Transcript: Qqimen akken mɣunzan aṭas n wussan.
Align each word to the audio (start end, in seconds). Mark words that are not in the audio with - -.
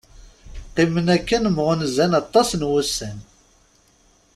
Qqimen 0.69 1.07
akken 1.15 1.43
mɣunzan 1.55 2.11
aṭas 2.21 2.49
n 2.59 2.61
wussan. 2.69 3.17